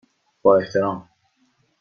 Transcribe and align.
با 0.41 0.57
احترام، 0.57 1.09